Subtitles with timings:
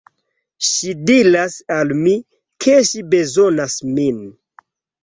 [0.69, 2.15] Ŝi diras al mi,
[2.67, 4.25] ke ŝi bezonas min.